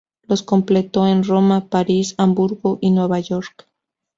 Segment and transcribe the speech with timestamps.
[0.23, 3.67] Los completó en Roma, París, Hamburgo y Nueva York.